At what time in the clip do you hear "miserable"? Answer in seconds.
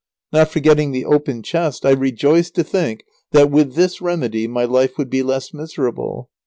5.53-6.31